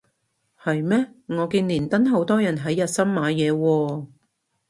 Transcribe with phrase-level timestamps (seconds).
[0.59, 4.07] 係咩我見連登好多人係日森買嘢喎